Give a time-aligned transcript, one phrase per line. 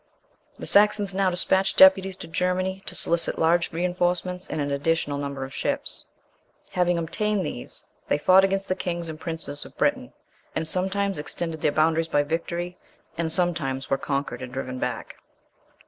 [0.57, 5.43] The Saxons now despatched deputies to Germany to solicit large reinforcements, and an additional number
[5.43, 6.05] of ships:
[6.71, 10.11] having obtained these, they fought against the kings and princes of Britain,
[10.55, 12.79] and sometimes extended their boundaries by victory,
[13.15, 15.17] and sometimes were conquered and driven back.